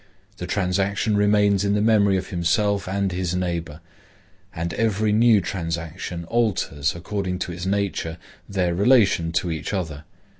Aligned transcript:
The 0.37 0.47
transaction 0.47 1.15
remains 1.15 1.63
in 1.63 1.75
the 1.75 1.79
memory 1.79 2.17
of 2.17 2.29
himself 2.29 2.87
and 2.87 3.11
his 3.11 3.35
neighbor; 3.35 3.81
and 4.51 4.73
every 4.73 5.11
new 5.11 5.41
transaction 5.41 6.25
alters 6.25 6.95
according 6.95 7.37
to 7.37 7.51
its 7.51 7.67
nature 7.67 8.17
their 8.49 8.73
relation 8.73 9.31
to 9.33 9.51
each 9.51 9.75
other. 9.75 10.05